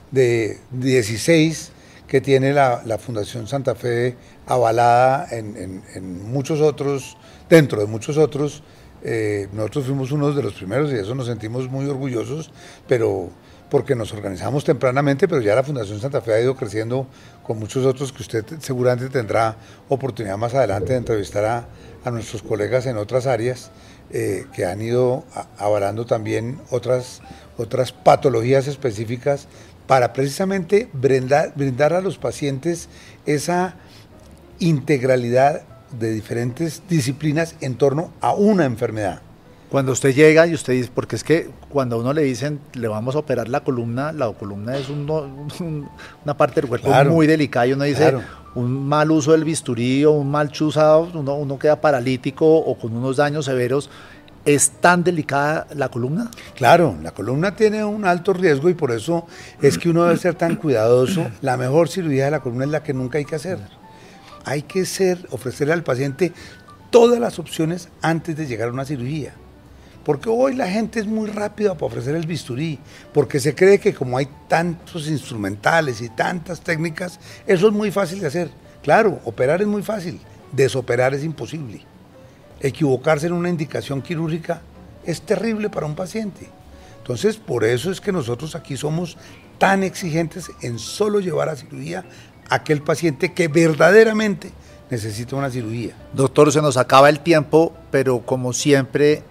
de 0.09 0.59
16 0.71 1.72
que 2.13 2.21
tiene 2.21 2.53
la, 2.53 2.99
Fundación 2.99 3.47
Santa 3.47 3.73
Fe 3.73 4.15
avalada 4.45 5.25
en, 5.31 6.31
muchos 6.31 6.61
otros, 6.61 7.17
dentro 7.49 7.81
de 7.81 7.87
muchos 7.87 8.17
otros. 8.17 8.61
Eh, 9.03 9.47
nosotros 9.51 9.85
fuimos 9.85 10.11
uno 10.11 10.31
de 10.31 10.43
los 10.43 10.53
primeros 10.53 10.91
y 10.91 10.95
eso 10.95 11.15
nos 11.15 11.25
sentimos 11.25 11.67
muy 11.71 11.87
orgullosos, 11.87 12.51
pero 12.87 13.31
porque 13.67 13.95
nos 13.95 14.13
organizamos 14.13 14.63
tempranamente, 14.63 15.27
pero 15.27 15.41
ya 15.41 15.55
la 15.55 15.63
Fundación 15.63 15.99
Santa 15.99 16.21
Fe 16.21 16.35
ha 16.35 16.39
ido 16.39 16.55
creciendo 16.55 17.07
con 17.41 17.57
muchos 17.57 17.83
otros 17.83 18.13
que 18.13 18.21
usted 18.21 18.45
seguramente 18.59 19.09
tendrá 19.09 19.55
oportunidad 19.89 20.37
más 20.37 20.53
adelante 20.53 20.93
de 20.93 20.99
entrevistar 20.99 21.65
a, 22.05 22.11
nuestros 22.11 22.43
colegas 22.43 22.85
en 22.85 22.97
otras 22.97 23.25
áreas 23.25 23.71
eh, 24.11 24.45
que 24.53 24.65
han 24.65 24.83
ido 24.83 25.23
avalando 25.57 26.05
también 26.05 26.59
otras, 26.69 27.21
otras 27.57 27.91
patologías 27.91 28.67
específicas 28.67 29.47
para 29.87 30.13
precisamente 30.13 30.89
brindar, 30.93 31.53
brindar 31.55 31.93
a 31.93 32.01
los 32.01 32.17
pacientes 32.17 32.89
esa 33.25 33.75
integralidad 34.59 35.63
de 35.99 36.11
diferentes 36.11 36.81
disciplinas 36.89 37.55
en 37.61 37.75
torno 37.75 38.11
a 38.21 38.33
una 38.33 38.65
enfermedad. 38.65 39.21
Cuando 39.69 39.91
usted 39.91 40.13
llega 40.13 40.45
y 40.45 40.53
usted 40.53 40.73
dice, 40.73 40.91
porque 40.93 41.15
es 41.15 41.23
que 41.23 41.49
cuando 41.69 41.95
a 41.95 41.99
uno 41.99 42.13
le 42.13 42.21
dicen 42.21 42.59
le 42.73 42.87
vamos 42.87 43.15
a 43.15 43.19
operar 43.19 43.49
la 43.49 43.61
columna, 43.61 44.11
la 44.11 44.31
columna 44.31 44.77
es 44.77 44.87
una 44.89 46.37
parte 46.37 46.61
del 46.61 46.69
cuerpo 46.69 46.91
muy 47.05 47.25
delicada 47.25 47.65
y 47.65 47.73
uno 47.73 47.83
dice 47.83 48.17
un 48.53 48.87
mal 48.87 49.09
uso 49.09 49.31
del 49.31 49.43
bisturí 49.43 50.05
o 50.05 50.11
un 50.11 50.29
mal 50.29 50.51
chuzado, 50.51 51.09
uno, 51.15 51.33
uno 51.35 51.57
queda 51.57 51.81
paralítico 51.81 52.45
o 52.45 52.77
con 52.77 52.95
unos 52.95 53.17
daños 53.17 53.45
severos 53.45 53.89
¿Es 54.45 54.71
tan 54.81 55.05
delicada 55.05 55.67
la 55.73 55.87
columna? 55.87 56.29
Claro, 56.55 56.97
la 57.01 57.11
columna 57.11 57.55
tiene 57.55 57.85
un 57.85 58.03
alto 58.03 58.33
riesgo 58.33 58.69
y 58.69 58.73
por 58.73 58.91
eso 58.91 59.25
es 59.61 59.77
que 59.77 59.89
uno 59.89 60.03
debe 60.03 60.17
ser 60.17 60.35
tan 60.35 60.57
cuidadoso. 60.57 61.31
La 61.41 61.55
mejor 61.55 61.87
cirugía 61.87 62.25
de 62.25 62.31
la 62.31 62.41
columna 62.41 62.65
es 62.65 62.71
la 62.71 62.83
que 62.83 62.93
nunca 62.93 63.17
hay 63.17 63.25
que 63.25 63.35
hacer. 63.35 63.59
hay 64.45 64.63
que 64.63 64.85
ser, 64.85 65.25
ofrecerle 65.31 65.73
al 65.73 65.83
paciente 65.83 66.33
todas 66.89 67.17
las 67.19 67.39
opciones 67.39 67.87
antes 68.01 68.35
de 68.35 68.45
llegar 68.45 68.67
a 68.67 68.73
una 68.73 68.83
cirugía. 68.83 69.33
Porque 70.03 70.29
hoy 70.29 70.55
la 70.55 70.67
gente 70.67 70.99
es 70.99 71.07
muy 71.07 71.29
rápida 71.29 71.75
para 71.75 71.85
ofrecer 71.85 72.13
el 72.15 72.27
bisturí, 72.27 72.77
porque 73.13 73.39
se 73.39 73.55
cree 73.55 73.79
que 73.79 73.93
como 73.93 74.17
hay 74.17 74.27
tantos 74.49 75.07
instrumentales 75.07 76.01
y 76.01 76.09
tantas 76.09 76.59
técnicas, 76.59 77.19
eso 77.47 77.67
es 77.67 77.73
muy 77.73 77.89
fácil 77.91 78.19
de 78.19 78.27
hacer. 78.27 78.49
Claro, 78.81 79.21
operar 79.23 79.61
es 79.61 79.67
muy 79.67 79.81
fácil, 79.81 80.19
desoperar 80.51 81.13
es 81.13 81.23
imposible. 81.23 81.85
Equivocarse 82.59 83.27
en 83.27 83.33
una 83.33 83.49
indicación 83.49 84.01
quirúrgica 84.01 84.61
es 85.05 85.21
terrible 85.21 85.69
para 85.69 85.85
un 85.85 85.95
paciente. 85.95 86.47
Entonces, 86.99 87.37
por 87.37 87.63
eso 87.65 87.91
es 87.91 87.99
que 87.99 88.11
nosotros 88.11 88.55
aquí 88.55 88.77
somos 88.77 89.17
tan 89.57 89.83
exigentes 89.83 90.51
en 90.61 90.79
solo 90.79 91.19
llevar 91.19 91.49
a 91.49 91.55
cirugía 91.55 92.05
a 92.49 92.55
aquel 92.55 92.81
paciente 92.81 93.33
que 93.33 93.47
verdaderamente 93.47 94.51
necesita 94.89 95.35
una 95.35 95.49
cirugía. 95.49 95.95
Doctor, 96.13 96.51
se 96.51 96.61
nos 96.61 96.77
acaba 96.77 97.09
el 97.09 97.19
tiempo, 97.19 97.73
pero 97.91 98.25
como 98.25 98.53
siempre 98.53 99.23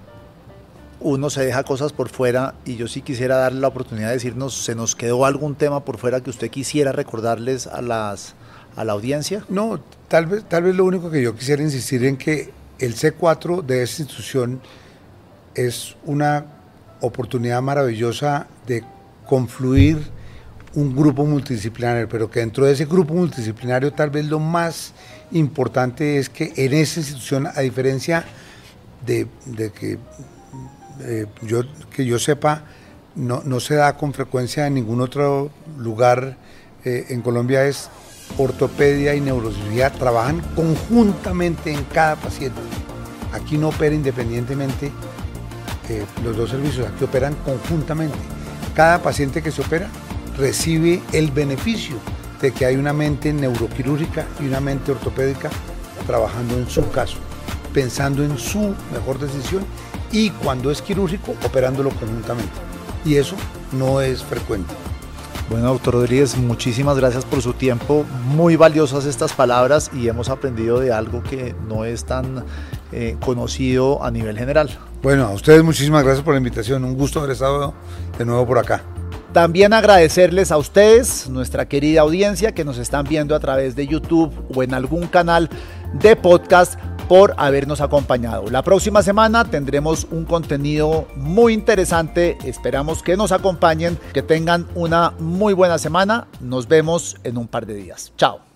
uno 1.00 1.30
se 1.30 1.44
deja 1.44 1.64
cosas 1.64 1.92
por 1.92 2.08
fuera 2.08 2.54
y 2.64 2.76
yo 2.76 2.86
sí 2.88 3.02
quisiera 3.02 3.36
darle 3.36 3.60
la 3.60 3.68
oportunidad 3.68 4.08
de 4.08 4.14
decirnos, 4.14 4.54
¿se 4.54 4.74
nos 4.74 4.94
quedó 4.94 5.24
algún 5.24 5.54
tema 5.54 5.84
por 5.84 5.98
fuera 5.98 6.20
que 6.20 6.30
usted 6.30 6.50
quisiera 6.50 6.92
recordarles 6.92 7.66
a, 7.66 7.82
las, 7.82 8.34
a 8.76 8.84
la 8.84 8.92
audiencia? 8.92 9.44
No, 9.48 9.80
tal 10.08 10.26
vez, 10.26 10.44
tal 10.48 10.64
vez 10.64 10.76
lo 10.76 10.84
único 10.84 11.10
que 11.10 11.22
yo 11.22 11.34
quisiera 11.34 11.62
insistir 11.62 12.04
en 12.04 12.16
que 12.16 12.52
el 12.82 12.96
C4 12.96 13.62
de 13.62 13.84
esta 13.84 14.02
institución 14.02 14.60
es 15.54 15.94
una 16.04 16.46
oportunidad 17.00 17.62
maravillosa 17.62 18.48
de 18.66 18.82
confluir 19.24 19.98
un 20.74 20.96
grupo 20.96 21.24
multidisciplinario, 21.24 22.08
pero 22.08 22.28
que 22.28 22.40
dentro 22.40 22.66
de 22.66 22.72
ese 22.72 22.86
grupo 22.86 23.14
multidisciplinario 23.14 23.92
tal 23.92 24.10
vez 24.10 24.26
lo 24.26 24.40
más 24.40 24.94
importante 25.30 26.18
es 26.18 26.28
que 26.28 26.52
en 26.56 26.72
esa 26.72 26.98
institución, 26.98 27.46
a 27.46 27.60
diferencia 27.60 28.24
de, 29.06 29.28
que 29.78 29.98
eh, 31.02 31.26
yo, 31.42 31.62
que 31.94 32.04
yo 32.04 32.18
sepa, 32.18 32.64
no, 33.14 33.42
no, 33.44 33.60
se 33.60 33.76
da 33.76 33.96
con 33.96 34.12
frecuencia 34.12 34.66
en 34.66 34.74
ningún 34.74 35.00
otro 35.00 35.50
lugar 35.78 36.36
eh, 36.84 37.06
en 37.10 37.22
Colombia, 37.22 37.64
es 37.64 37.90
ortopedia 38.38 39.14
y 39.14 39.20
neurocirugía 39.20 39.90
trabajan 39.90 40.40
conjuntamente 40.54 41.72
en 41.72 41.84
cada 41.84 42.16
paciente. 42.16 42.60
Aquí 43.32 43.56
no 43.58 43.68
opera 43.68 43.94
independientemente 43.94 44.92
eh, 45.88 46.04
los 46.24 46.36
dos 46.36 46.50
servicios, 46.50 46.86
aquí 46.86 47.04
operan 47.04 47.34
conjuntamente. 47.44 48.16
Cada 48.74 49.02
paciente 49.02 49.42
que 49.42 49.50
se 49.50 49.62
opera 49.62 49.88
recibe 50.36 51.02
el 51.12 51.30
beneficio 51.30 51.96
de 52.40 52.52
que 52.52 52.66
hay 52.66 52.76
una 52.76 52.92
mente 52.92 53.32
neuroquirúrgica 53.32 54.26
y 54.40 54.46
una 54.46 54.60
mente 54.60 54.92
ortopédica 54.92 55.50
trabajando 56.06 56.56
en 56.56 56.68
su 56.68 56.90
caso, 56.90 57.18
pensando 57.72 58.24
en 58.24 58.38
su 58.38 58.74
mejor 58.92 59.18
decisión 59.18 59.64
y 60.10 60.30
cuando 60.30 60.70
es 60.70 60.82
quirúrgico 60.82 61.34
operándolo 61.44 61.90
conjuntamente. 61.90 62.52
Y 63.04 63.16
eso 63.16 63.36
no 63.72 64.00
es 64.00 64.22
frecuente. 64.22 64.74
Bueno, 65.50 65.68
doctor 65.68 65.94
Rodríguez, 65.94 66.36
muchísimas 66.36 66.96
gracias 66.96 67.24
por 67.24 67.42
su 67.42 67.52
tiempo. 67.52 68.04
Muy 68.26 68.56
valiosas 68.56 69.04
estas 69.04 69.32
palabras 69.32 69.90
y 69.94 70.08
hemos 70.08 70.28
aprendido 70.28 70.80
de 70.80 70.92
algo 70.92 71.22
que 71.22 71.54
no 71.68 71.84
es 71.84 72.04
tan 72.04 72.44
eh, 72.92 73.16
conocido 73.20 74.02
a 74.02 74.10
nivel 74.10 74.38
general. 74.38 74.70
Bueno, 75.02 75.26
a 75.26 75.30
ustedes 75.30 75.62
muchísimas 75.62 76.04
gracias 76.04 76.24
por 76.24 76.34
la 76.34 76.38
invitación. 76.38 76.84
Un 76.84 76.96
gusto 76.96 77.18
haber 77.18 77.32
estado 77.32 77.74
de 78.18 78.24
nuevo 78.24 78.46
por 78.46 78.58
acá. 78.58 78.82
También 79.32 79.72
agradecerles 79.72 80.52
a 80.52 80.58
ustedes, 80.58 81.28
nuestra 81.30 81.66
querida 81.66 82.02
audiencia, 82.02 82.52
que 82.52 82.64
nos 82.64 82.76
están 82.76 83.04
viendo 83.04 83.34
a 83.34 83.40
través 83.40 83.74
de 83.74 83.86
YouTube 83.86 84.30
o 84.54 84.62
en 84.62 84.74
algún 84.74 85.06
canal 85.06 85.48
de 85.94 86.16
podcast 86.16 86.78
por 87.08 87.34
habernos 87.36 87.80
acompañado. 87.80 88.50
La 88.50 88.62
próxima 88.62 89.02
semana 89.02 89.44
tendremos 89.44 90.06
un 90.10 90.24
contenido 90.24 91.06
muy 91.16 91.52
interesante. 91.52 92.38
Esperamos 92.44 93.02
que 93.02 93.16
nos 93.16 93.32
acompañen, 93.32 93.98
que 94.12 94.22
tengan 94.22 94.66
una 94.74 95.12
muy 95.18 95.54
buena 95.54 95.78
semana. 95.78 96.26
Nos 96.40 96.68
vemos 96.68 97.16
en 97.24 97.36
un 97.38 97.48
par 97.48 97.66
de 97.66 97.74
días. 97.74 98.12
Chao. 98.16 98.51